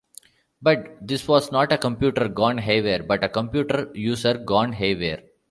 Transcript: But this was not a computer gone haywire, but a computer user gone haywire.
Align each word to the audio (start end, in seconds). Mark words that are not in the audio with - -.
But 0.63 0.97
this 0.99 1.27
was 1.27 1.51
not 1.51 1.71
a 1.71 1.77
computer 1.77 2.27
gone 2.27 2.57
haywire, 2.57 3.03
but 3.03 3.23
a 3.23 3.29
computer 3.29 3.91
user 3.93 4.33
gone 4.35 4.73
haywire. 4.73 5.21